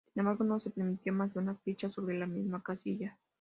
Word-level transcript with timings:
Sin 0.15 0.21
embargo 0.21 0.43
no 0.43 0.59
se 0.59 0.71
permite 0.71 1.11
más 1.11 1.31
de 1.31 1.41
una 1.41 1.53
ficha 1.57 1.91
sobre 1.91 2.17
la 2.17 2.25
misma 2.25 2.63
casilla. 2.63 3.19